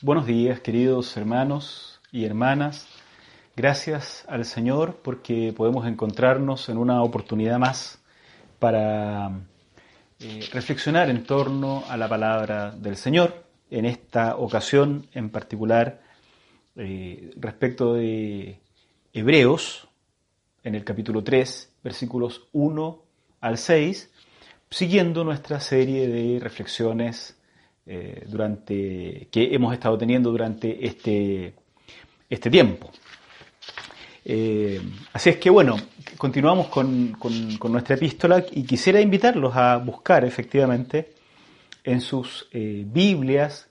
[0.00, 2.86] Buenos días, queridos hermanos y hermanas.
[3.56, 7.98] Gracias al Señor porque podemos encontrarnos en una oportunidad más
[8.60, 9.40] para
[10.20, 13.44] eh, reflexionar en torno a la palabra del Señor.
[13.72, 16.00] En esta ocasión en particular
[16.76, 18.60] eh, respecto de
[19.12, 19.88] Hebreos,
[20.62, 23.02] en el capítulo 3, versículos 1
[23.40, 24.10] al 6,
[24.70, 27.36] siguiendo nuestra serie de reflexiones
[27.86, 31.54] eh, durante, que hemos estado teniendo durante este,
[32.28, 32.90] este tiempo.
[34.24, 34.80] Eh,
[35.12, 35.76] así es que bueno,
[36.18, 37.16] continuamos con,
[37.70, 41.14] nuestra epístola y quisiera invitarlos a buscar efectivamente
[41.82, 43.68] en sus eh, Biblias,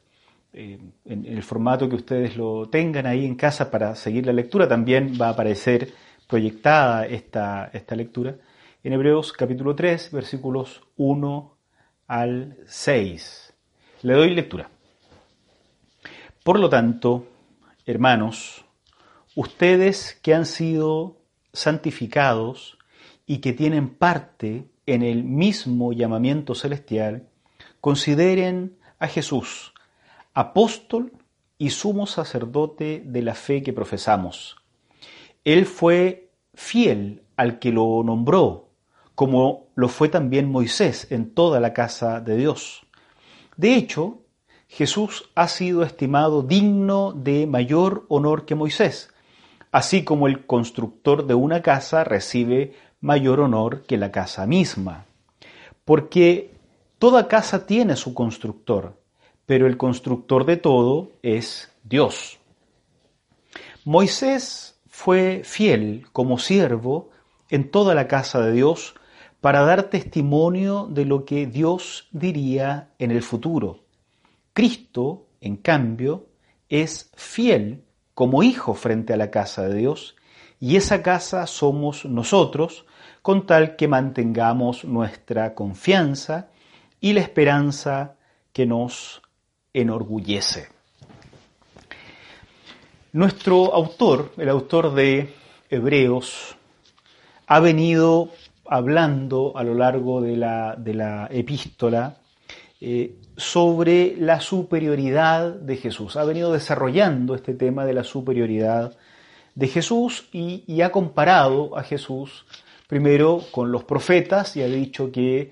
[0.52, 5.14] en, el formato que ustedes lo tengan ahí en casa para seguir la lectura, también
[5.22, 5.94] va a aparecer
[6.28, 8.36] proyectada esta, esta lectura,
[8.84, 11.58] en Hebreos capítulo 3, versículos 1
[12.08, 13.49] al 6.
[14.02, 14.70] Le doy lectura.
[16.44, 17.28] Por lo tanto,
[17.86, 18.64] hermanos,
[19.36, 21.18] ustedes que han sido
[21.52, 22.78] santificados
[23.26, 27.28] y que tienen parte en el mismo llamamiento celestial,
[27.82, 29.74] consideren a Jesús
[30.34, 31.12] apóstol
[31.58, 34.56] y sumo sacerdote de la fe que profesamos.
[35.44, 38.70] Él fue fiel al que lo nombró,
[39.16, 42.86] como lo fue también Moisés en toda la casa de Dios.
[43.60, 44.20] De hecho,
[44.70, 49.14] Jesús ha sido estimado digno de mayor honor que Moisés,
[49.70, 55.08] así como el constructor de una casa recibe mayor honor que la casa misma.
[55.84, 56.54] Porque
[57.00, 58.98] toda casa tiene su constructor,
[59.46, 62.40] pero el constructor de todo es Dios.
[63.84, 67.10] Moisés fue fiel como siervo
[67.50, 68.96] en toda la casa de Dios
[69.42, 73.84] para dar testimonio de lo que Dios diría en el futuro.
[74.54, 76.28] Cristo, en cambio,
[76.68, 77.84] es fiel
[78.14, 80.16] como hijo frente a la casa de Dios,
[80.60, 82.86] y esa casa somos nosotros,
[83.22, 86.50] con tal que mantengamos nuestra confianza
[87.00, 88.16] y la esperanza
[88.52, 89.22] que nos
[89.74, 90.68] enorgullece.
[93.14, 95.34] Nuestro autor, el autor de
[95.70, 96.56] Hebreos,
[97.48, 98.30] ha venido
[98.70, 102.18] hablando a lo largo de la, epístola
[102.80, 106.16] eh, sobre la superioridad de Jesús.
[106.16, 108.96] Ha venido desarrollando este tema de la superioridad
[109.56, 112.46] de Jesús y, ha comparado a Jesús
[112.88, 115.52] primero con los profetas y ha dicho que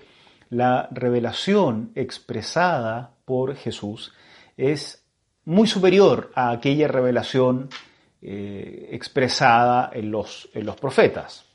[0.49, 4.13] la revelación expresada por Jesús
[4.55, 5.03] es
[5.43, 7.69] muy superior a aquella revelación
[8.21, 11.46] eh, expresada en los, en los profetas.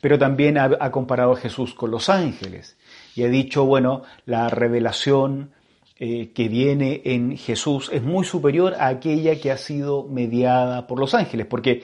[0.00, 2.76] Pero también ha, comparado a Jesús con los ángeles
[3.14, 5.50] y ha dicho, bueno, la revelación
[5.98, 11.00] eh, que viene en Jesús es muy superior a aquella que ha sido mediada por
[11.00, 11.82] los ángeles, porque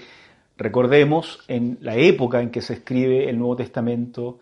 [0.56, 4.38] recordemos, en la época en que se escribe el Nuevo Testamento,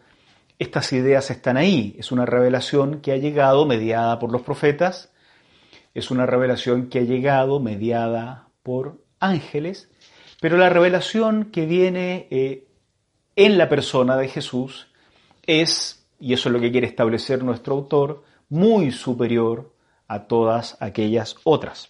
[0.58, 1.96] estas ideas están ahí.
[1.98, 5.10] Es una revelación que ha llegado mediada por los profetas,
[5.94, 9.88] es una revelación que ha llegado mediada por ángeles,
[10.40, 12.66] pero la revelación que viene eh,
[13.46, 14.88] en la persona de Jesús
[15.46, 19.72] es, y eso es lo que quiere establecer nuestro autor, muy superior
[20.08, 21.88] a todas aquellas otras.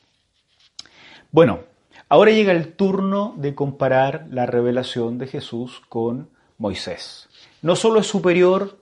[1.33, 1.65] Bueno,
[2.09, 7.29] ahora llega el turno de comparar la revelación de Jesús con Moisés.
[7.63, 8.79] No solo es superior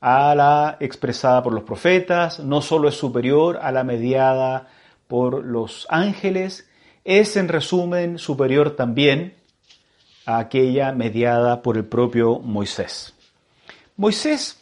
[0.00, 4.66] a la expresada por los profetas, no solo es superior a la mediada
[5.06, 6.68] por los ángeles,
[7.04, 9.39] es en resumen superior también
[10.38, 13.14] aquella mediada por el propio Moisés.
[13.96, 14.60] Moisés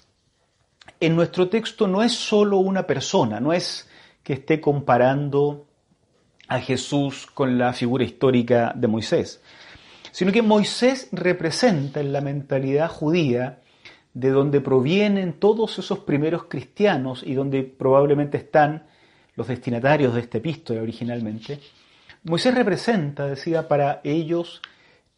[1.00, 3.88] en nuestro texto no es solo una persona, no es
[4.22, 5.66] que esté comparando
[6.48, 9.42] a Jesús con la figura histórica de Moisés,
[10.10, 13.60] sino que Moisés representa en la mentalidad judía
[14.14, 18.84] de donde provienen todos esos primeros cristianos y donde probablemente están
[19.36, 21.60] los destinatarios de esta epístola originalmente.
[22.24, 24.60] Moisés representa, decía, para ellos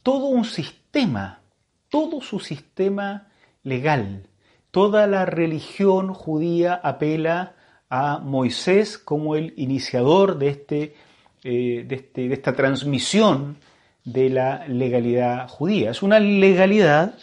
[0.02, 1.40] todo un sistema,
[1.88, 3.28] todo su sistema
[3.62, 4.28] legal.
[4.70, 7.54] Toda la religión judía apela
[7.88, 10.94] a Moisés como el iniciador de, este,
[11.42, 13.58] eh, de, este, de esta transmisión
[14.04, 15.90] de la legalidad judía.
[15.90, 17.14] Es una legalidad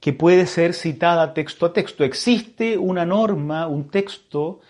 [0.00, 2.04] que puede ser citada texto a texto.
[2.04, 4.60] Existe una norma, un texto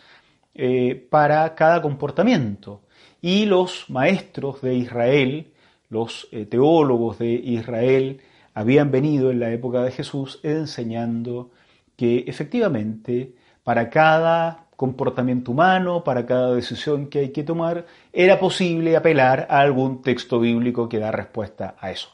[0.54, 2.82] eh, para cada comportamiento.
[3.20, 5.52] Y los maestros de Israel,
[5.88, 8.20] los eh, teólogos de Israel,
[8.54, 11.50] habían venido en la época de Jesús enseñando
[11.96, 18.96] que efectivamente para cada comportamiento humano, para cada decisión que hay que tomar, era posible
[18.96, 22.10] apelar a algún texto bíblico que da respuesta a eso.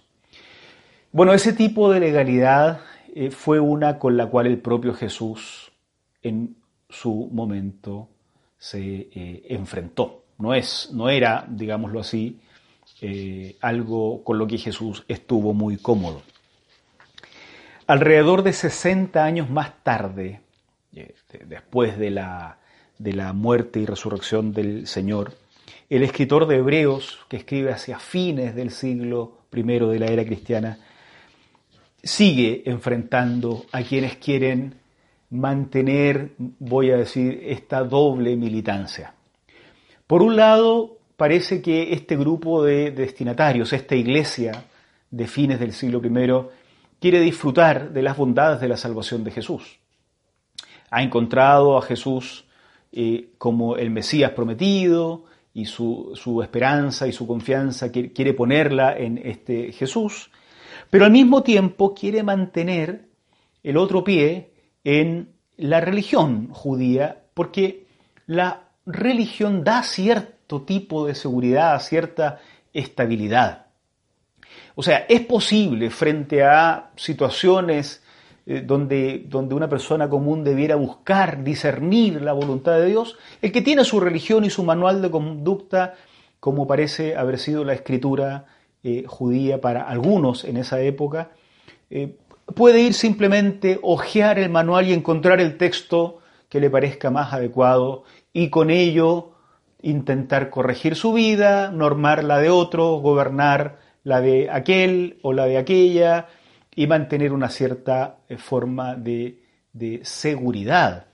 [1.10, 2.80] Bueno, ese tipo de legalidad
[3.14, 5.70] eh, fue una con la cual el propio Jesús
[6.22, 6.56] en
[6.88, 8.08] su momento
[8.56, 10.22] se eh, enfrentó.
[10.38, 12.40] No, es, no era, digámoslo así,
[13.04, 16.22] eh, algo con lo que Jesús estuvo muy cómodo.
[17.88, 20.40] Alrededor de 60 años más tarde,
[21.48, 22.58] después de la,
[22.98, 25.32] de la muerte y resurrección del Señor,
[25.90, 30.78] el escritor de Hebreos, que escribe hacia fines del siglo I de la era cristiana,
[32.04, 34.76] sigue enfrentando a quienes quieren
[35.30, 39.14] mantener, voy a decir, esta doble militancia.
[40.06, 44.64] Por un lado, parece que este grupo de destinatarios, esta iglesia
[45.08, 46.48] de fines del siglo I,
[47.00, 49.78] quiere disfrutar de las bondades de la salvación de Jesús.
[50.90, 52.44] Ha encontrado a Jesús
[52.90, 55.24] eh, como el Mesías prometido
[55.54, 60.30] y su, su esperanza y su confianza quiere ponerla en este Jesús
[60.92, 63.08] pero al mismo tiempo quiere mantener
[63.62, 64.52] el otro pie
[64.84, 67.86] en la religión judía, porque
[68.26, 69.82] la religión da
[70.60, 72.38] tipo de seguridad, cierta
[72.72, 73.66] estabilidad.
[74.74, 78.02] O sea, es posible frente a situaciones
[78.46, 83.62] eh, donde, donde una persona común debiera buscar, discernir la voluntad de Dios, el que
[83.62, 85.94] tiene su religión y su manual de conducta,
[86.40, 88.46] como parece haber sido la escritura
[88.82, 91.30] eh, judía para algunos en esa época,
[91.88, 92.16] eh,
[92.56, 96.18] puede ir simplemente ojear el manual y encontrar el texto
[96.48, 99.31] que le parezca más adecuado y con ello
[99.82, 105.58] intentar corregir su vida, normar la de otro, gobernar la de aquel o la de
[105.58, 106.28] aquella
[106.74, 109.38] y mantener una cierta eh, forma de,
[110.02, 111.06] seguridad.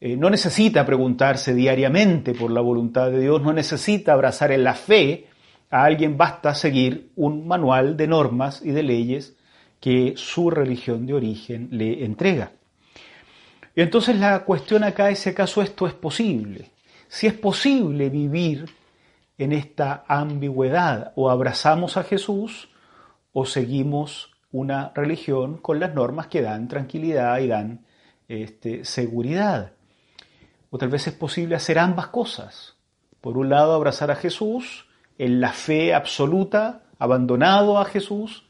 [0.00, 5.26] no necesita preguntarse diariamente por la voluntad de Dios, no necesita abrazar en la fe
[5.70, 9.36] a alguien basta seguir un manual de normas y de leyes
[9.80, 12.52] que su religión de origen le entrega.
[13.74, 16.70] Entonces la cuestión acá es acaso esto es posible.
[17.08, 18.66] Si es posible vivir
[19.38, 22.68] en esta ambigüedad, o abrazamos a Jesús
[23.32, 27.86] o seguimos una religión con las normas que dan tranquilidad y dan
[28.28, 29.72] este, seguridad.
[30.70, 32.76] O tal vez es posible hacer ambas cosas.
[33.20, 38.46] Por un lado, abrazar a Jesús en la fe absoluta, abandonado a Jesús,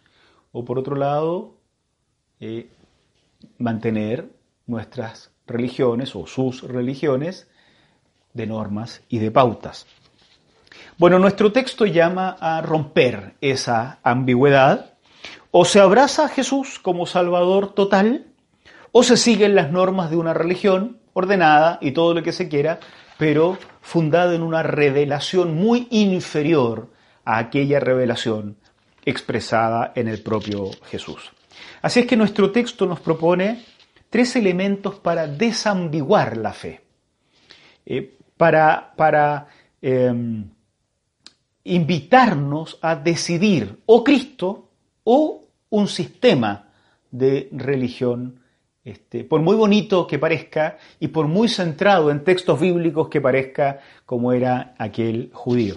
[0.53, 1.55] o por otro lado,
[2.41, 2.71] eh,
[3.59, 4.31] mantener
[4.67, 7.49] nuestras religiones o sus religiones
[8.39, 9.87] de normas y de pautas.
[10.97, 14.95] Bueno, nuestro texto llama a romper esa ambigüedad.
[15.51, 18.27] O se abraza a Jesús como Salvador total,
[18.93, 22.81] o se siguen las normas de una religión ordenada y todo lo que se quiera,
[23.17, 26.91] pero fundada en una revelación muy inferior
[27.25, 28.57] a aquella revelación
[29.05, 31.33] expresada en el propio Jesús.
[31.81, 33.65] Así es que nuestro texto nos propone
[34.11, 36.81] tres elementos para desambiguar la fe,
[37.87, 39.49] eh, para, para
[39.83, 40.49] em,
[41.65, 44.71] invitarnos a decidir o Cristo
[45.05, 46.71] o un sistema
[47.11, 48.41] de religión
[48.85, 53.81] este, por muy bonito que parezca y por muy centrado en textos bíblicos que parezca
[54.07, 55.75] como era aquel judío.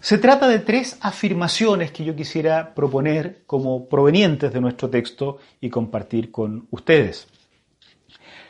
[0.00, 5.70] Se trata de tres afirmaciones que yo quisiera proponer como provenientes de nuestro texto y
[5.70, 7.28] compartir con ustedes.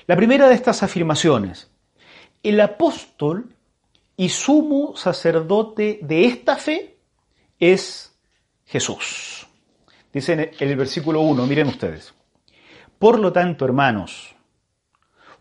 [0.07, 1.71] La primera de estas afirmaciones,
[2.43, 3.55] el apóstol
[4.17, 6.97] y sumo sacerdote de esta fe
[7.59, 8.17] es
[8.67, 9.47] Jesús.
[10.13, 12.15] Dice en el versículo 1, miren ustedes.
[12.99, 14.35] Por lo tanto, hermanos,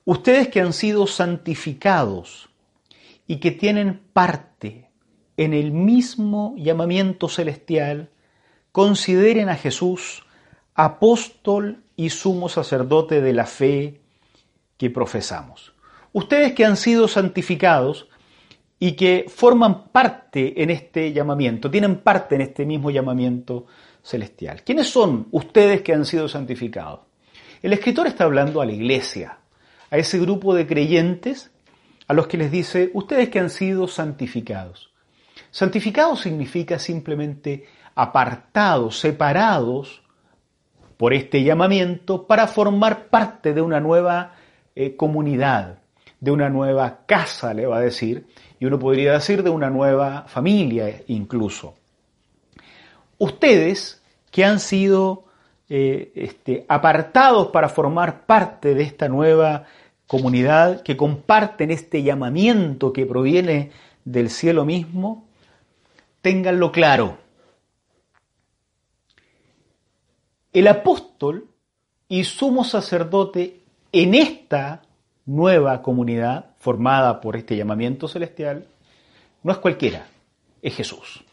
[0.05, 2.49] ustedes que han sido santificados
[3.27, 4.89] y que tienen parte
[5.37, 8.09] en el mismo llamamiento celestial,
[8.71, 10.23] consideren a Jesús
[10.73, 14.01] apóstol y sumo sacerdote de la fe
[14.77, 15.73] que profesamos.
[16.13, 18.07] Ustedes que han sido santificados
[18.79, 23.67] y que forman parte en este llamamiento, tienen parte en este mismo llamamiento
[24.01, 24.63] celestial.
[24.63, 27.01] ¿Quiénes son ustedes que han sido santificados?
[27.61, 29.37] El escritor está hablando a la iglesia,
[29.91, 31.51] a ese grupo de creyentes
[32.07, 34.91] a los que les dice, ustedes que han sido santificados.
[35.49, 37.65] Santificados significa simplemente
[37.95, 40.01] apartados, separados
[40.97, 44.33] por este llamamiento para formar parte de una nueva
[44.75, 45.80] eh, comunidad,
[46.21, 48.27] de una nueva casa, le va a decir,
[48.59, 51.73] y uno podría decir de una nueva familia incluso.
[53.17, 55.25] Ustedes que han sido
[55.67, 59.65] eh, este, apartados para formar parte de esta nueva
[60.05, 63.71] comunidad, que comparten este llamamiento que proviene
[64.05, 65.25] del cielo mismo,
[66.21, 67.17] ténganlo claro.
[70.53, 71.47] El apóstol
[72.07, 73.61] y sumo sacerdote
[73.91, 74.83] en esta
[75.31, 78.67] nueva comunidad formada por este llamamiento celestial
[79.43, 80.07] no es cualquiera,
[80.61, 81.23] es Jesús.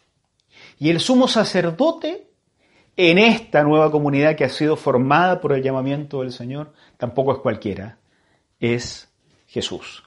[0.77, 2.29] Y el sumo sacerdote
[2.95, 7.39] en esta nueva comunidad que ha sido formada por el llamamiento del Señor tampoco es
[7.39, 7.97] cualquiera,
[8.59, 9.09] es
[9.47, 10.03] Jesús.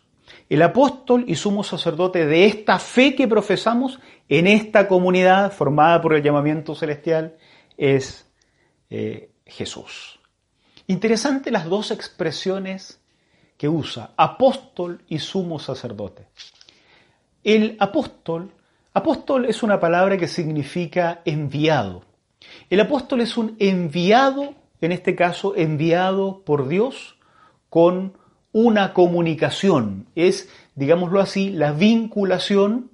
[0.48, 6.14] El apóstol y sumo sacerdote de esta fe que profesamos en esta comunidad formada por
[6.14, 7.36] el llamamiento celestial
[7.76, 8.26] es
[8.88, 10.18] eh, Jesús.
[10.86, 13.01] Interesante las dos expresiones
[13.62, 16.26] que usa, apóstol y sumo sacerdote.
[17.44, 18.50] El apóstol,
[18.92, 22.02] apóstol es una palabra que significa enviado.
[22.68, 27.14] El apóstol es un enviado, en este caso enviado por Dios
[27.68, 28.14] con
[28.50, 30.06] una comunicación.
[30.16, 32.90] Es, digámoslo así, la vinculación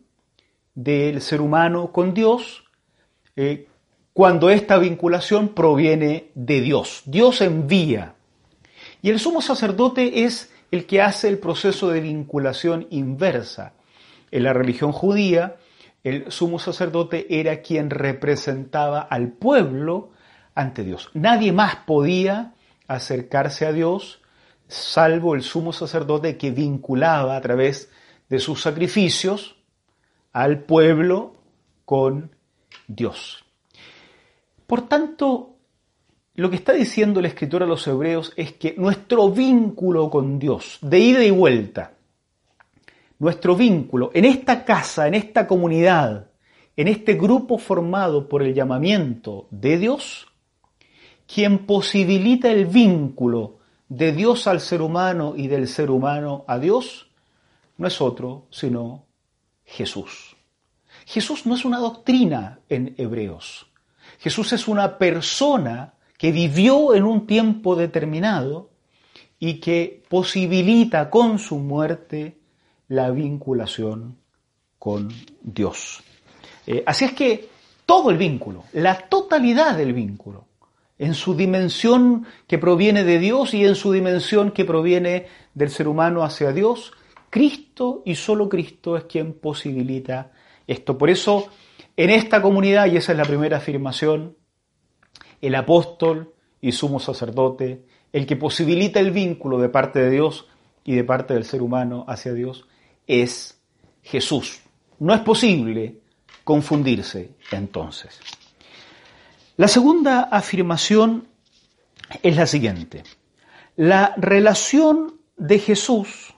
[0.75, 2.65] del ser humano con Dios
[3.37, 3.69] eh,
[4.13, 7.05] cuando esta vinculación proviene de Dios.
[7.07, 8.17] Dios envía.
[9.01, 13.75] Y el sumo sacerdote es el que hace el proceso de vinculación inversa.
[14.31, 15.57] En la religión judía,
[16.05, 20.11] el sumo sacerdote era quien representaba al pueblo
[20.55, 21.11] ante Dios.
[21.15, 22.55] Nadie más podía
[22.87, 24.21] acercarse a Dios
[24.69, 27.91] salvo el sumo sacerdote que vinculaba a través
[28.29, 29.57] de sus sacrificios
[30.33, 31.37] al pueblo
[31.85, 32.37] con
[32.87, 33.45] Dios.
[34.67, 35.58] Por tanto,
[36.41, 40.79] lo que está diciendo el escritor a los hebreos es que nuestro vínculo con Dios,
[40.81, 41.95] de ida y vuelta,
[43.19, 46.31] nuestro vínculo en esta casa, en esta comunidad,
[46.77, 50.29] en este grupo formado por el llamamiento de Dios,
[51.27, 57.11] quien posibilita el vínculo de Dios al ser humano y del ser humano a Dios,
[57.79, 59.07] no es otro sino
[59.65, 60.37] Jesús.
[61.05, 63.67] Jesús no es una doctrina en Hebreos.
[64.21, 68.71] Jesús es una persona que vivió en un tiempo determinado
[69.39, 72.39] y que posibilita con su muerte
[72.89, 74.19] la vinculación
[74.79, 75.09] con
[75.41, 76.03] Dios.
[76.67, 77.49] Eh, así es que
[77.87, 80.47] todo el vínculo, la totalidad del vínculo,
[80.99, 85.87] en su dimensión que proviene de Dios y en su dimensión que proviene del ser
[85.87, 86.93] humano hacia Dios,
[87.31, 90.33] Cristo y solo Cristo es quien posibilita
[90.67, 90.99] esto.
[90.99, 91.47] Por eso,
[91.97, 94.37] en esta comunidad, y esa es la primera afirmación,
[95.41, 100.47] el apóstol y sumo sacerdote, el que posibilita el vínculo de parte de Dios
[100.85, 102.67] y de parte del ser humano hacia Dios,
[103.07, 103.61] es
[104.03, 104.61] Jesús.
[104.99, 106.01] No es posible
[106.45, 108.19] confundirse entonces.
[109.57, 111.29] La segunda afirmación
[112.23, 113.03] es la siguiente.
[113.77, 116.35] La relación de Jesús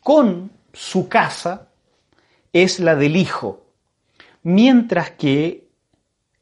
[0.00, 1.68] con su casa
[2.52, 3.66] es la del Hijo,
[4.42, 5.67] mientras que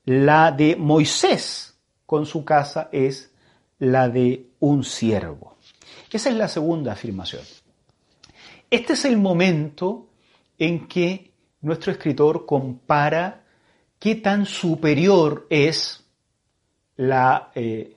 [0.07, 3.33] la de Moisés con su casa es
[3.79, 5.59] la de un siervo.
[6.11, 7.43] Esa es la segunda afirmación.
[8.71, 10.09] Este es el momento
[10.59, 13.45] en que nuestro escritor compara
[13.99, 16.05] qué tan superior es
[16.97, 17.97] la eh,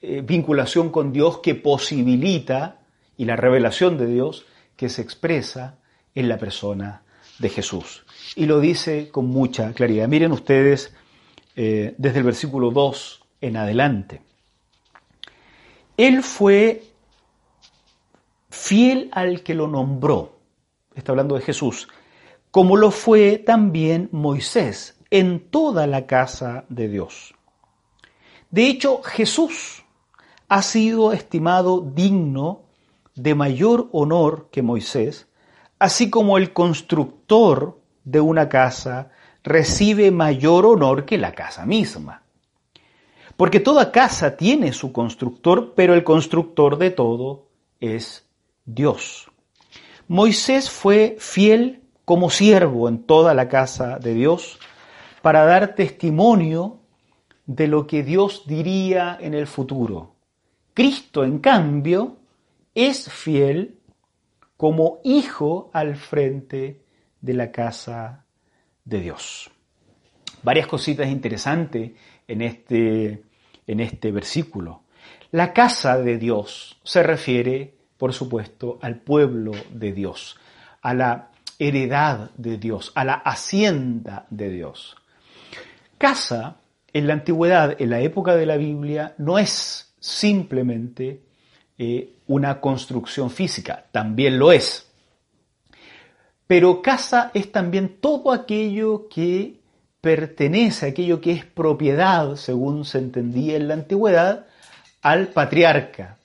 [0.00, 2.80] eh, vinculación con Dios que posibilita
[3.16, 4.44] y la revelación de Dios
[4.76, 5.78] que se expresa
[6.14, 7.02] en la persona
[7.38, 8.04] de Jesús.
[8.34, 10.08] Y lo dice con mucha claridad.
[10.08, 10.92] Miren ustedes
[11.56, 14.22] eh, desde el versículo 2 en adelante.
[15.96, 16.82] Él fue
[18.50, 20.38] fiel al que lo nombró,
[20.94, 21.88] está hablando de Jesús,
[22.50, 27.34] como lo fue también Moisés en toda la casa de Dios.
[28.50, 29.84] De hecho, Jesús
[30.48, 32.62] ha sido estimado digno
[33.14, 35.28] de mayor honor que Moisés,
[35.78, 39.10] así como el constructor de una casa
[39.44, 42.22] recibe mayor honor que la casa misma.
[43.36, 47.46] Porque toda casa tiene su constructor, pero el constructor de todo
[47.78, 48.26] es
[48.64, 49.30] Dios.
[50.08, 54.58] Moisés fue fiel como siervo en toda la casa de Dios
[55.22, 56.80] para dar testimonio
[57.46, 60.14] de lo que Dios diría en el futuro.
[60.72, 62.16] Cristo, en cambio,
[62.74, 63.78] es fiel
[64.56, 66.82] como hijo al frente
[67.20, 68.23] de la casa
[68.84, 69.50] de Dios.
[70.42, 71.92] Varias cositas interesantes
[72.28, 73.22] en este,
[73.66, 74.82] en este versículo.
[75.30, 80.36] La casa de Dios se refiere, por supuesto, al pueblo de Dios,
[80.82, 84.96] a la heredad de Dios, a la hacienda de Dios.
[85.98, 86.58] Casa,
[86.92, 91.22] en la antigüedad, en la época de la Biblia, no es simplemente
[91.78, 94.92] eh, una construcción física, también lo es.
[96.46, 99.60] Pero casa es también todo aquello que
[100.00, 104.46] pertenece, aquello que es propiedad, según se entendía en la antigüedad,
[105.00, 106.18] al patriarca,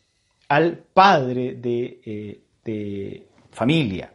[0.50, 4.12] al padre de, eh, de familia,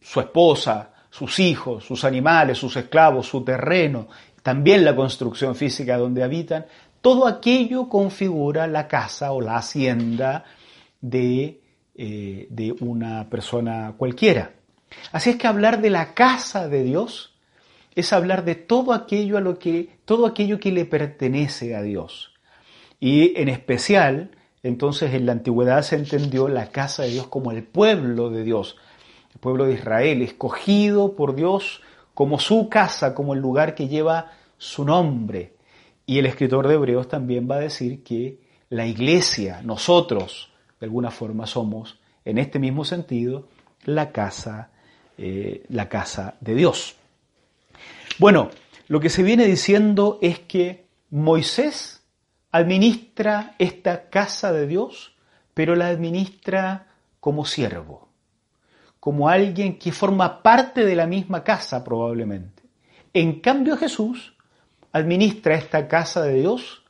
[0.00, 4.08] su esposa, sus hijos, sus animales, sus esclavos, su terreno,
[4.42, 6.66] también la construcción física donde habitan,
[7.00, 10.44] todo aquello configura la casa o la hacienda
[11.00, 11.60] de,
[11.94, 14.52] eh, de una persona cualquiera.
[15.12, 17.34] Así es que hablar de la casa de Dios
[17.94, 22.32] es hablar de todo aquello a lo que todo aquello que le pertenece a Dios.
[22.98, 24.30] Y en especial,
[24.62, 28.76] entonces en la antigüedad se entendió la casa de Dios como el pueblo de Dios,
[29.32, 31.82] el pueblo de Israel, escogido por Dios
[32.14, 35.54] como su casa, como el lugar que lleva su nombre.
[36.04, 41.10] Y el escritor de Hebreos también va a decir que la iglesia, nosotros, de alguna
[41.10, 43.48] forma somos, en este mismo sentido,
[43.84, 44.70] la casa,
[45.22, 46.96] eh, la casa de Dios.
[48.18, 48.48] Bueno,
[48.88, 52.02] lo que se viene diciendo es que Moisés
[52.50, 55.14] administra esta casa de Dios,
[55.52, 56.86] pero la administra
[57.20, 58.08] como siervo,
[58.98, 62.62] como alguien que forma parte de la misma casa probablemente.
[63.12, 64.32] En cambio Jesús
[64.90, 66.82] administra esta casa de Dios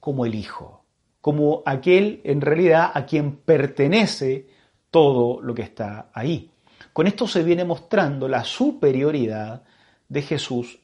[0.00, 0.82] como el Hijo,
[1.20, 4.48] como aquel en realidad a quien pertenece
[4.90, 6.50] todo lo que está ahí.
[6.98, 9.62] Con esto se viene mostrando la superioridad
[10.08, 10.80] de Jesús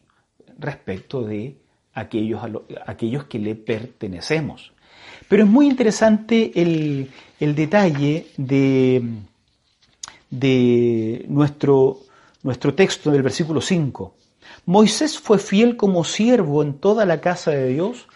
[0.60, 1.58] respecto de
[1.92, 4.72] aquellos, que le pertenecemos.
[5.28, 7.10] Pero es muy interesante el,
[7.56, 9.02] detalle de,
[10.30, 11.98] de nuestro,
[12.44, 14.14] nuestro texto del versículo 5.
[14.66, 18.06] Moisés fue fiel como siervo en toda la casa de Dios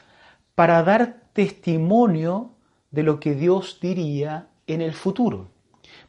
[0.54, 2.52] para dar testimonio
[2.92, 5.48] de lo que Dios diría en el futuro.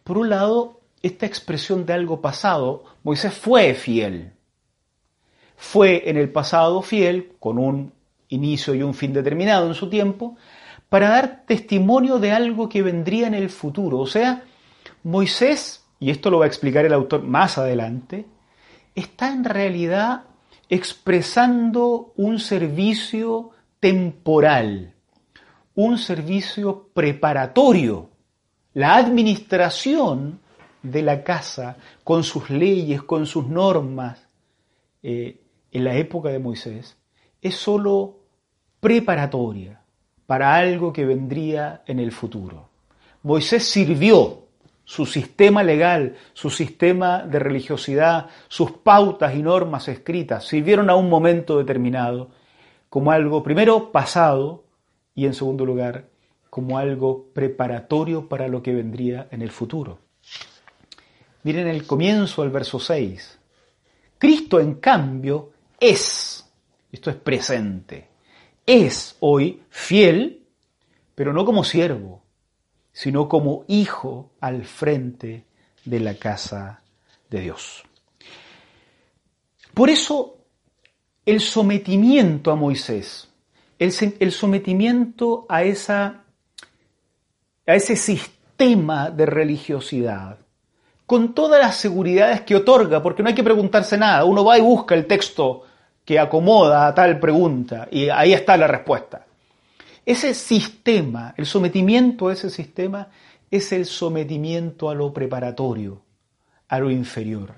[0.04, 4.33] Por un lado, esta expresión de algo pasado, Moisés fue fiel.
[5.55, 7.93] Fue en el pasado fiel, con un
[8.29, 10.38] inicio y un fin determinado en su tiempo,
[10.89, 13.99] para dar testimonio de algo que vendría en el futuro.
[13.99, 14.43] O sea,
[15.03, 18.25] Moisés, y esto lo va a explicar el autor más adelante,
[18.95, 20.23] está en realidad
[20.69, 24.93] expresando un servicio temporal,
[25.75, 28.09] un servicio preparatorio,
[28.73, 30.39] la administración
[30.82, 34.28] de la casa con sus leyes, con sus normas,
[35.04, 35.39] eh,
[35.72, 36.98] en la época de Moisés,
[37.42, 38.18] es sólo
[38.80, 39.82] preparatoria
[40.26, 42.70] para algo que vendría en el futuro.
[43.24, 44.44] Moisés sirvió
[44.84, 51.10] su sistema legal, su sistema de religiosidad, sus pautas y normas escritas, sirvieron a un
[51.10, 52.30] momento determinado
[52.89, 54.63] como algo, primero, pasado
[55.13, 56.06] y en segundo lugar,
[56.50, 60.00] como algo preparatorio para lo que vendría en el futuro.
[61.43, 63.39] Miren el comienzo del verso 6.
[64.17, 66.45] Cristo, en cambio, es,
[66.91, 68.08] esto es presente,
[68.65, 70.43] es hoy fiel,
[71.15, 72.21] pero no como siervo,
[72.91, 75.45] sino como hijo al frente
[75.86, 76.82] de la casa
[77.30, 77.84] de Dios.
[79.73, 80.38] Por eso
[81.25, 83.30] el sometimiento a Moisés,
[83.78, 86.23] el, sometimiento a, esa,
[87.65, 90.38] a ese sistema de religiosidad,
[91.10, 94.62] con todas las seguridades que otorga, porque no hay que preguntarse nada, uno va y
[94.62, 95.63] busca el texto
[96.06, 99.26] que acomoda a tal pregunta y ahí está la respuesta.
[100.06, 103.08] Ese sistema, el sometimiento a ese sistema,
[103.50, 106.00] es el sometimiento a lo preparatorio,
[106.67, 107.56] a lo inferior.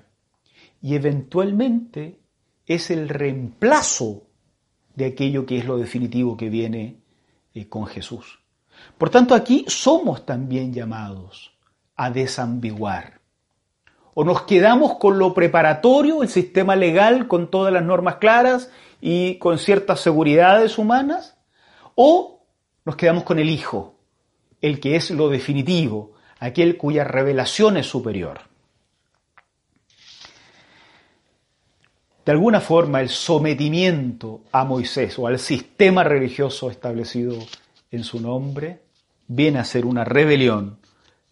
[0.80, 2.20] Y eventualmente
[2.66, 4.22] es el reemplazo
[4.94, 7.02] de aquello que es lo definitivo que viene
[7.52, 8.40] eh, con Jesús.
[8.96, 11.52] Por tanto, aquí somos también llamados
[11.96, 13.20] a desambiguar.
[14.14, 18.70] O nos quedamos con lo preparatorio, el sistema legal con todas las normas claras
[19.00, 21.36] y con ciertas seguridades humanas,
[21.94, 22.44] o
[22.84, 23.94] nos quedamos con el Hijo,
[24.60, 28.40] el que es lo definitivo, aquel cuya revelación es superior.
[32.24, 37.36] De alguna forma, el sometimiento a Moisés o al sistema religioso establecido
[37.90, 38.82] en su nombre
[39.26, 40.78] viene a ser una rebelión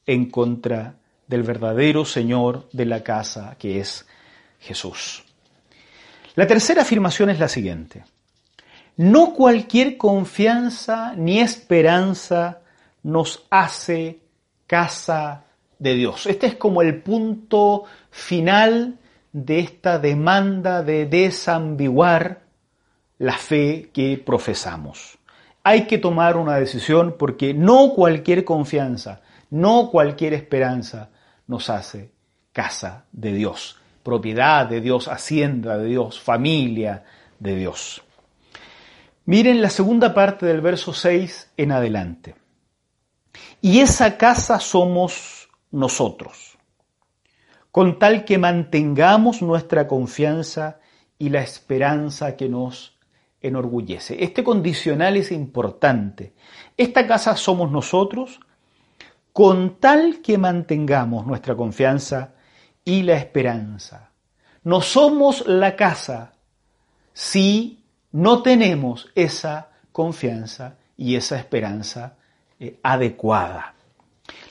[0.07, 1.00] en contra
[1.31, 4.05] del verdadero Señor de la casa que es
[4.59, 5.23] Jesús.
[6.35, 8.05] La tercera afirmación es la siguiente.
[8.97, 12.63] No cualquier confianza ni esperanza
[13.05, 14.19] nos hace
[14.67, 15.45] casa
[15.79, 16.27] de Dios.
[16.27, 18.99] Este es como el punto final
[19.33, 22.43] de esta demanda de desambiguar
[23.19, 25.17] la fe que profesamos.
[25.63, 31.11] Hay que tomar una decisión porque no cualquier confianza, no cualquier esperanza
[31.51, 32.13] nos hace
[32.53, 37.05] casa de Dios, propiedad de Dios, hacienda de Dios, familia
[37.41, 38.03] de Dios.
[39.27, 42.37] Miren la segunda parte del verso 6 en adelante.
[43.61, 46.57] Y esa casa somos nosotros,
[47.73, 50.79] con tal que mantengamos nuestra confianza
[51.19, 52.97] y la esperanza que nos
[53.41, 54.23] enorgullece.
[54.23, 56.33] Este condicional es importante.
[56.77, 58.41] Esta casa somos nosotros,
[59.33, 62.35] con tal que mantengamos nuestra confianza
[62.85, 64.11] y la esperanza.
[64.65, 66.33] No somos la casa
[67.13, 72.17] si no tenemos esa confianza y esa esperanza
[72.59, 73.75] eh, adecuada.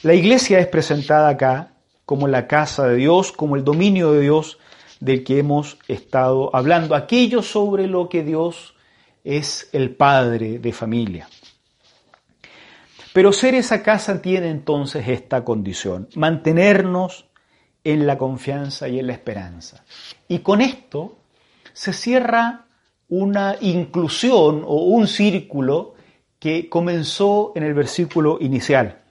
[0.03, 1.73] La iglesia es presentada acá
[2.05, 4.57] como la casa de Dios, como el dominio de Dios
[4.99, 8.75] del que hemos estado hablando, aquello sobre lo que Dios
[9.23, 11.29] es el padre de familia.
[13.13, 17.25] Pero ser esa casa tiene entonces esta condición, mantenernos
[17.83, 19.83] en la confianza y en la esperanza.
[20.27, 21.17] Y con esto
[21.73, 22.65] se cierra
[23.07, 25.95] una inclusión o un círculo
[26.37, 29.01] que comenzó en el versículo inicial.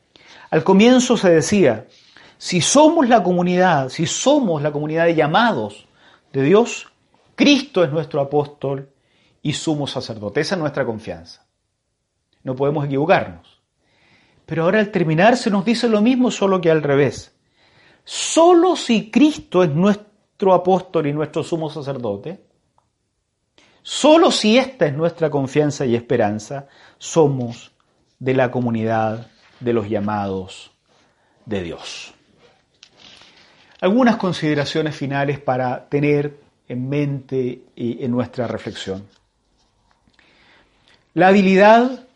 [0.51, 1.87] Al comienzo se decía,
[2.39, 5.89] si somos la comunidad, si somos la comunidad de llamados
[6.33, 6.87] de Dios,
[7.35, 8.91] Cristo es nuestro apóstol
[9.43, 10.41] y sumo sacerdote.
[10.41, 11.47] Esa es nuestra confianza.
[12.45, 13.58] No podemos equivocarnos.
[14.49, 17.37] Pero ahora al terminar se nos dice lo mismo, solo que al revés.
[18.03, 22.41] Solo si Cristo es nuestro apóstol y nuestro sumo sacerdote,
[23.83, 27.73] solo si esta es nuestra confianza y esperanza, somos
[28.19, 29.27] de la comunidad
[29.61, 30.71] de los llamados
[31.45, 32.15] de Dios.
[33.83, 39.07] Algunas consideraciones finales para tener en mente y en nuestra reflexión.
[41.13, 42.07] La habilidad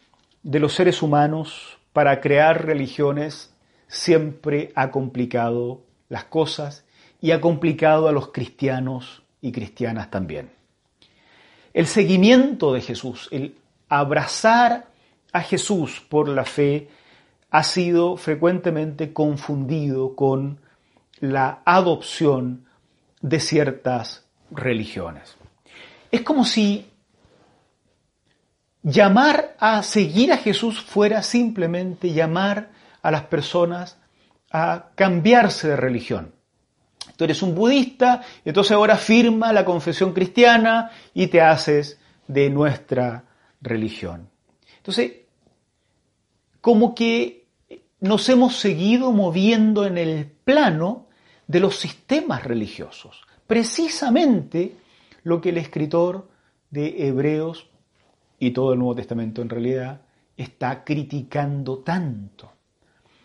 [0.43, 3.55] de los seres humanos para crear religiones
[3.89, 6.85] siempre ha complicado las cosas
[7.21, 10.51] y ha complicado a los cristianos y cristianas también.
[11.75, 13.57] El seguimiento de Jesús, el
[13.89, 14.87] abrazar
[15.33, 16.89] a Jesús por la fe,
[17.51, 20.61] ha sido frecuentemente confundido con
[21.21, 22.67] la adopción
[23.21, 25.37] de ciertas religiones.
[26.11, 26.92] Es como si
[28.83, 32.71] llamar a seguir a Jesús fuera simplemente llamar
[33.03, 33.99] a las personas
[34.51, 36.35] a cambiarse de religión.
[37.17, 43.25] Tú eres un budista, entonces ahora firma la confesión cristiana y te haces de nuestra
[43.61, 44.29] religión.
[44.79, 45.13] Entonces,
[46.61, 47.47] como que
[48.01, 51.07] nos hemos seguido moviendo en el plano
[51.47, 53.23] de los sistemas religiosos.
[53.47, 54.77] Precisamente
[55.23, 56.29] lo que el escritor
[56.71, 57.69] de Hebreos
[58.43, 60.01] y todo el Nuevo Testamento en realidad
[60.37, 62.51] está criticando tanto.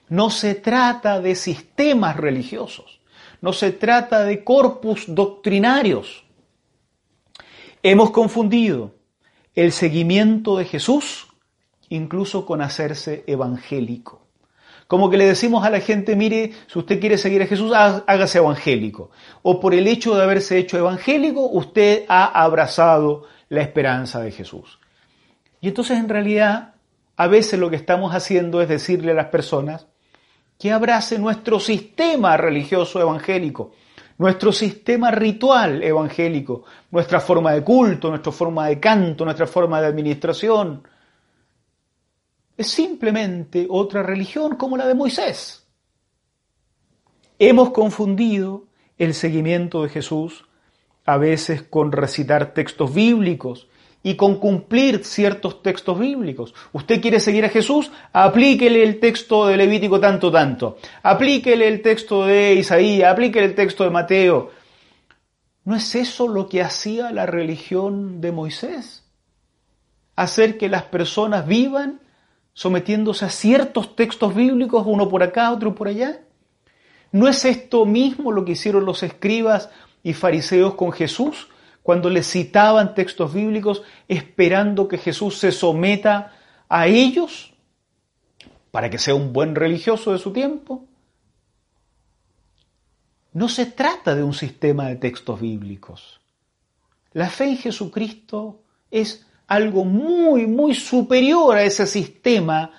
[0.09, 3.01] No se trata de sistemas religiosos,
[3.41, 6.23] no se trata de corpus doctrinarios.
[7.81, 8.93] Hemos confundido
[9.55, 11.25] el seguimiento de Jesús
[11.89, 14.27] incluso con hacerse evangélico.
[14.85, 18.37] Como que le decimos a la gente, mire, si usted quiere seguir a Jesús, hágase
[18.37, 19.09] evangélico.
[19.41, 24.77] O por el hecho de haberse hecho evangélico, usted ha abrazado la esperanza de Jesús.
[25.67, 26.75] Y entonces en realidad
[27.17, 29.85] a veces lo que estamos haciendo es decirle a las personas
[30.57, 33.73] que abrace nuestro sistema religioso evangélico,
[34.17, 39.87] nuestro sistema ritual evangélico, nuestra forma de culto, nuestra forma de canto, nuestra forma de
[39.87, 40.87] administración.
[42.55, 45.67] Es simplemente otra religión como la de Moisés.
[47.37, 50.45] Hemos confundido el seguimiento de Jesús
[51.05, 53.67] a veces con recitar textos bíblicos
[54.07, 56.53] y con cumplir ciertos textos bíblicos.
[56.71, 60.77] Usted quiere seguir a Jesús, aplíquele el texto de Levítico tanto, tanto.
[61.03, 64.51] Aplíquele el texto de Isaías, aplíquele el texto de Mateo.
[65.65, 69.03] ¿No es eso lo que hacía la religión de Moisés?
[70.15, 71.99] Hacer que las personas vivan
[72.53, 76.21] sometiéndose a ciertos textos bíblicos, uno por acá, otro por allá.
[77.11, 79.69] ¿No es esto mismo lo que hicieron los escribas
[80.01, 81.49] y fariseos con Jesús?
[81.87, 86.33] Cuando le citaban textos bíblicos esperando que Jesús se someta
[86.67, 87.53] a ellos
[88.71, 90.83] para que sea un buen religioso de su tiempo?
[93.37, 96.19] no se trata de un sistema de textos bíblicos.
[97.13, 102.71] La fe en Jesucristo es algo muy, muy superior a ese sistema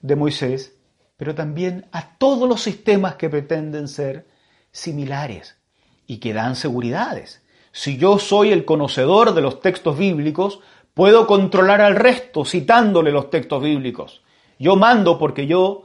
[0.00, 0.72] de Moisés,
[1.18, 4.26] pero también a todos los sistemas que pretenden ser
[4.72, 5.58] similares
[6.06, 7.42] y que dan seguridades.
[7.78, 10.58] Si yo soy el conocedor de los textos bíblicos,
[10.94, 14.20] puedo controlar al resto citándole los textos bíblicos.
[14.58, 15.84] Yo mando porque yo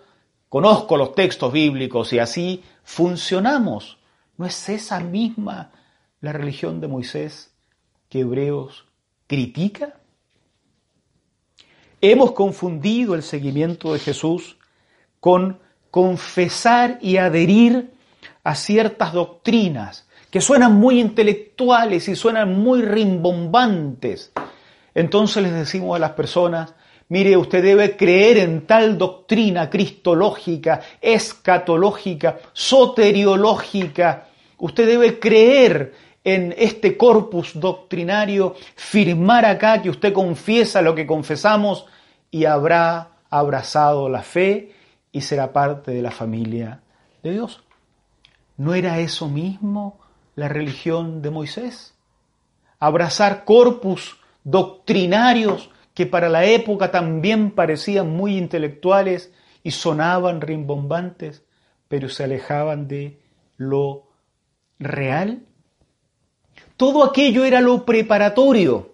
[0.49, 3.99] conozco los textos bíblicos y así funcionamos.
[4.37, 5.71] ¿No es esa misma
[6.19, 7.53] la religión de Moisés
[8.09, 8.87] que Hebreos
[9.27, 9.93] critica?
[12.01, 14.57] Hemos confundido el seguimiento de Jesús
[15.19, 15.59] con
[15.91, 17.93] confesar y adherir
[18.43, 20.02] a ciertas doctrinas
[20.33, 24.31] que suenan muy intelectuales y suenan muy rimbombantes.
[24.95, 26.73] Entonces les decimos a las personas,
[27.09, 34.29] mire, usted debe creer en tal doctrina cristológica, escatológica, soteriológica.
[34.57, 35.93] Usted debe creer
[36.23, 41.85] en este corpus doctrinario, firmar acá que usted confiesa lo que confesamos
[42.31, 44.73] y habrá abrazado la fe
[45.11, 46.81] y será parte de la familia
[47.21, 47.63] de Dios.
[48.57, 49.99] ¿No era eso mismo
[50.35, 51.93] la religión de Moisés?
[52.79, 59.31] Abrazar corpus doctrinarios que para la época también parecían muy intelectuales
[59.63, 61.43] y sonaban rimbombantes,
[61.87, 63.19] pero se alejaban de
[63.57, 64.07] lo
[64.79, 65.43] real.
[66.77, 68.93] Todo aquello era lo preparatorio,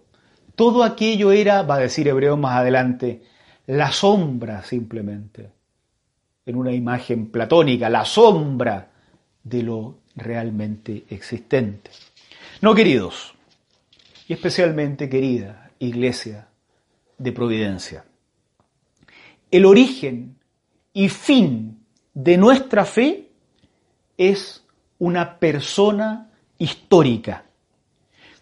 [0.55, 3.23] todo aquello era, va a decir Hebreo más adelante,
[3.65, 5.51] la sombra simplemente,
[6.45, 8.91] en una imagen platónica, la sombra
[9.43, 11.91] de lo realmente existente.
[12.61, 13.33] No, queridos,
[14.27, 16.47] y especialmente querida Iglesia
[17.17, 18.05] de Providencia,
[19.51, 20.37] el origen
[20.93, 21.79] y fin
[22.13, 23.29] de nuestra fe
[24.17, 24.63] es
[24.99, 27.45] una persona histórica,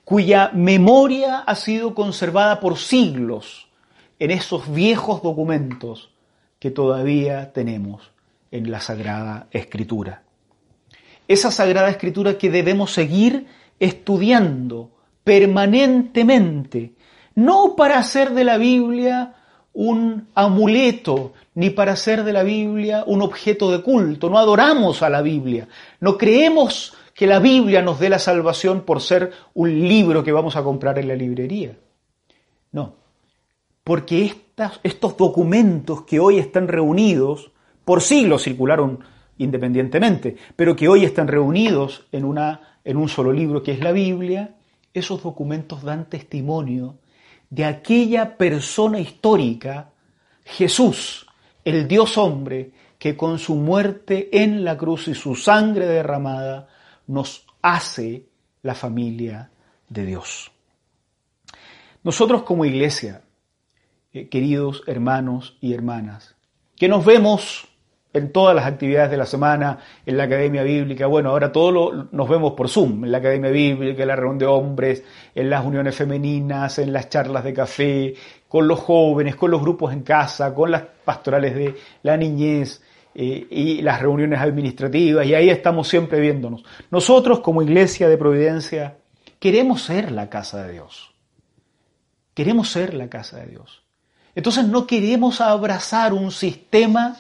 [0.03, 3.67] cuya memoria ha sido conservada por siglos
[4.19, 6.09] en esos viejos documentos
[6.59, 8.11] que todavía tenemos
[8.51, 10.23] en la Sagrada Escritura.
[11.27, 13.47] Esa Sagrada Escritura que debemos seguir
[13.79, 14.91] estudiando
[15.23, 16.93] permanentemente,
[17.35, 19.35] no para hacer de la Biblia
[19.73, 24.29] un amuleto, ni para hacer de la Biblia un objeto de culto.
[24.29, 25.67] No adoramos a la Biblia.
[25.99, 30.55] No creemos que la Biblia nos dé la salvación por ser un libro que vamos
[30.55, 31.77] a comprar en la librería.
[32.71, 32.95] No,
[33.83, 34.33] porque
[34.83, 37.51] estos documentos que hoy están reunidos,
[37.85, 39.03] por siglos circularon
[39.37, 43.91] independientemente, pero que hoy están reunidos en, una, en un solo libro que es la
[43.91, 44.55] Biblia,
[44.93, 46.97] esos documentos dan testimonio
[47.49, 49.91] de aquella persona histórica,
[50.43, 51.27] Jesús,
[51.63, 56.67] el Dios hombre, que con su muerte en la cruz y su sangre derramada
[57.07, 58.25] nos hace
[58.63, 59.51] la familia
[59.87, 60.51] de Dios.
[62.03, 63.21] Nosotros como iglesia
[64.13, 66.35] eh, queridos hermanos y hermanas,
[66.75, 67.67] que nos vemos
[68.17, 72.29] en todas las actividades de la semana, en la Academia Bíblica, bueno, ahora todo nos
[72.29, 75.03] vemos por Zoom, en la Academia Bíblica, en la reunión de hombres,
[75.33, 78.13] en las uniones femeninas, en las charlas de café,
[78.47, 82.81] con los jóvenes, con los grupos en casa, con las pastorales de la niñez
[83.15, 86.63] eh, y las reuniones administrativas, y ahí estamos siempre viéndonos.
[86.91, 88.97] Nosotros como Iglesia de Providencia
[89.39, 91.13] queremos ser la casa de Dios.
[92.33, 93.83] Queremos ser la casa de Dios.
[94.35, 97.17] Entonces no queremos abrazar un sistema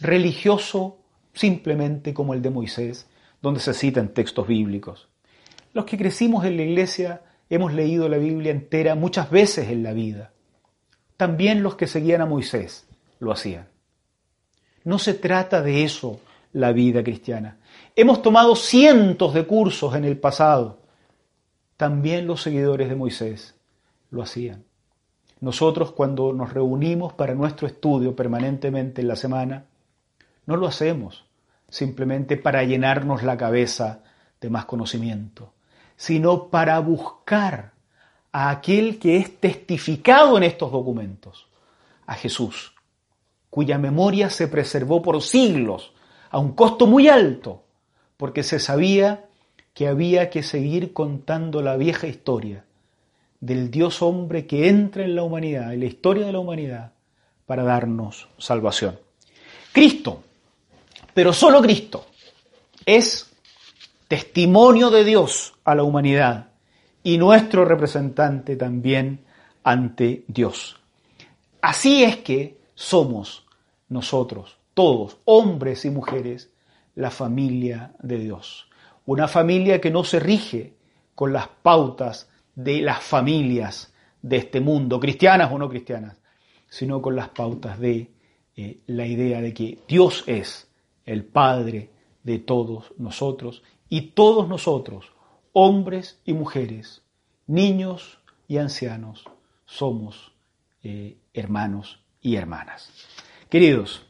[0.00, 0.98] religioso
[1.32, 3.06] simplemente como el de Moisés,
[3.40, 5.08] donde se citan textos bíblicos.
[5.72, 9.92] Los que crecimos en la iglesia hemos leído la Biblia entera muchas veces en la
[9.92, 10.32] vida.
[11.16, 12.86] También los que seguían a Moisés
[13.20, 13.68] lo hacían.
[14.84, 16.20] No se trata de eso
[16.52, 17.58] la vida cristiana.
[17.94, 20.78] Hemos tomado cientos de cursos en el pasado.
[21.76, 23.54] También los seguidores de Moisés
[24.10, 24.64] lo hacían.
[25.40, 29.66] Nosotros cuando nos reunimos para nuestro estudio permanentemente en la semana,
[30.48, 31.26] no lo hacemos
[31.68, 34.02] simplemente para llenarnos la cabeza
[34.40, 35.52] de más conocimiento,
[35.94, 37.72] sino para buscar
[38.32, 41.48] a aquel que es testificado en estos documentos,
[42.06, 42.72] a Jesús,
[43.50, 45.92] cuya memoria se preservó por siglos
[46.30, 47.64] a un costo muy alto,
[48.16, 49.26] porque se sabía
[49.74, 52.64] que había que seguir contando la vieja historia
[53.40, 56.92] del Dios hombre que entra en la humanidad, en la historia de la humanidad,
[57.44, 58.98] para darnos salvación.
[59.72, 60.22] Cristo,
[61.18, 62.06] pero solo Cristo,
[62.86, 63.28] es
[64.06, 66.50] testimonio de Dios a la humanidad
[67.02, 69.24] y nuestro representante también
[69.64, 70.78] ante Dios.
[71.60, 73.44] Así es que somos
[73.88, 76.52] nosotros, todos, hombres y mujeres,
[76.94, 78.68] la familia de Dios.
[79.04, 80.74] una familia que no se rige
[81.16, 86.16] con las pautas de las familias de este mundo, cristianas o no cristianas,
[86.68, 88.08] sino con las pautas de
[88.54, 90.67] eh, la idea de que Dios es
[91.08, 91.90] el Padre
[92.22, 95.12] de todos nosotros y todos nosotros,
[95.52, 97.02] hombres y mujeres,
[97.46, 99.24] niños y ancianos,
[99.64, 100.32] somos
[100.82, 102.92] eh, hermanos y hermanas.
[103.48, 104.06] Queridos,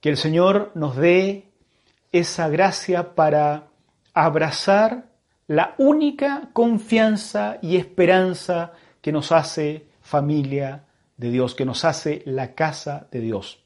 [0.00, 1.52] que el Señor nos dé
[2.12, 3.68] esa gracia para
[4.12, 5.08] abrazar
[5.46, 10.84] la única confianza y esperanza que nos hace familia
[11.16, 13.65] de Dios, que nos hace la casa de Dios.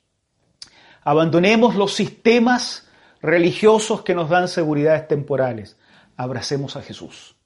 [1.02, 2.88] Abandonemos los sistemas
[3.22, 5.78] religiosos que nos dan seguridades temporales.
[6.16, 7.36] Abracemos a Jesús,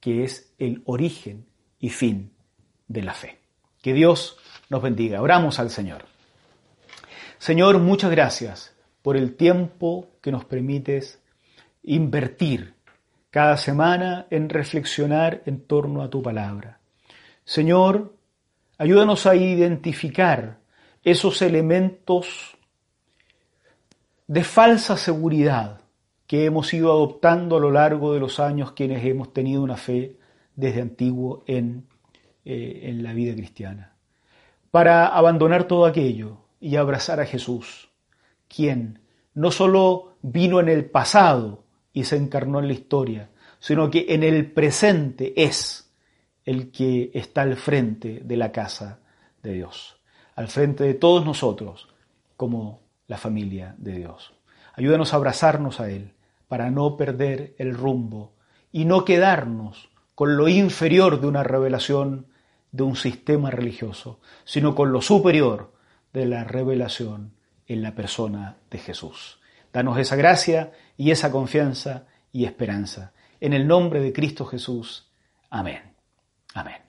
[0.00, 1.46] que es el origen
[1.78, 2.32] y fin
[2.88, 3.38] de la fe.
[3.82, 5.20] Que Dios nos bendiga.
[5.20, 6.04] Oramos al Señor.
[7.38, 11.20] Señor, muchas gracias por el tiempo que nos permites
[11.82, 12.74] invertir
[13.30, 16.80] cada semana en reflexionar en torno a tu palabra.
[17.44, 18.14] Señor,
[18.78, 20.58] ayúdanos a identificar
[21.04, 22.55] esos elementos
[24.26, 25.80] de falsa seguridad
[26.26, 30.16] que hemos ido adoptando a lo largo de los años quienes hemos tenido una fe
[30.56, 31.86] desde antiguo en,
[32.44, 33.94] eh, en la vida cristiana,
[34.70, 37.90] para abandonar todo aquello y abrazar a Jesús,
[38.48, 39.00] quien
[39.34, 44.22] no solo vino en el pasado y se encarnó en la historia, sino que en
[44.22, 45.92] el presente es
[46.44, 49.00] el que está al frente de la casa
[49.42, 50.00] de Dios,
[50.34, 51.88] al frente de todos nosotros
[52.36, 54.34] como la familia de Dios.
[54.74, 56.12] Ayúdanos a abrazarnos a Él
[56.48, 58.34] para no perder el rumbo
[58.72, 62.26] y no quedarnos con lo inferior de una revelación
[62.72, 65.72] de un sistema religioso, sino con lo superior
[66.12, 67.32] de la revelación
[67.66, 69.40] en la persona de Jesús.
[69.72, 73.12] Danos esa gracia y esa confianza y esperanza.
[73.40, 75.10] En el nombre de Cristo Jesús.
[75.50, 75.94] Amén.
[76.54, 76.85] Amén.